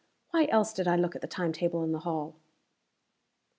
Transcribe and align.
Why 0.31 0.45
else 0.47 0.73
did 0.73 0.87
I 0.87 0.95
look 0.95 1.15
at 1.15 1.21
the 1.21 1.27
time 1.27 1.51
table 1.51 1.83
in 1.83 1.91
the 1.91 1.99
hall?" 1.99 2.35